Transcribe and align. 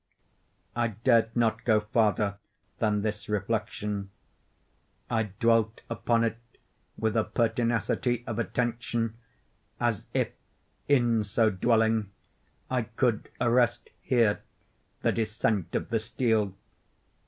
I 0.75 0.87
dared 0.87 1.35
not 1.35 1.63
go 1.63 1.79
farther 1.81 2.39
than 2.79 3.03
this 3.03 3.29
reflection. 3.29 4.09
I 5.11 5.25
dwelt 5.39 5.81
upon 5.91 6.23
it 6.23 6.39
with 6.97 7.15
a 7.15 7.23
pertinacity 7.23 8.23
of 8.25 8.39
attention—as 8.39 10.07
if, 10.11 10.29
in 10.87 11.23
so 11.23 11.51
dwelling, 11.51 12.09
I 12.67 12.81
could 12.81 13.29
arrest 13.39 13.91
here 14.01 14.41
the 15.03 15.11
descent 15.11 15.75
of 15.75 15.89
the 15.89 15.99
steel. 15.99 16.55